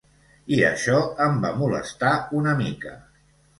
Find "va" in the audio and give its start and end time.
1.45-1.53